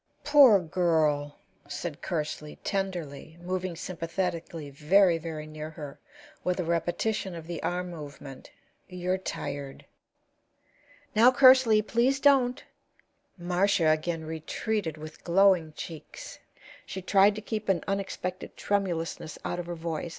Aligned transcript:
"Poor 0.23 0.59
girl!" 0.59 1.37
said 1.67 2.01
Kersley, 2.01 2.55
tenderly, 2.63 3.37
moving 3.39 3.75
sympathetically 3.75 4.71
very, 4.71 5.19
very 5.19 5.45
near 5.45 5.69
her, 5.69 5.99
with 6.43 6.59
a 6.59 6.63
repetition 6.63 7.35
of 7.35 7.45
the 7.45 7.61
arm 7.61 7.91
movement. 7.91 8.49
"You're 8.89 9.19
tired." 9.19 9.85
"Now, 11.15 11.31
Kersley, 11.31 11.83
please 11.83 12.19
don't." 12.19 12.63
Marcia 13.37 13.89
again 13.89 14.25
retreated 14.25 14.97
with 14.97 15.23
glowing 15.23 15.71
cheeks. 15.77 16.39
She 16.83 17.03
tried 17.03 17.35
to 17.35 17.41
keep 17.41 17.69
an 17.69 17.83
unexpected 17.87 18.57
tremulousness 18.57 19.37
out 19.45 19.59
of 19.59 19.67
her 19.67 19.75
voice. 19.75 20.09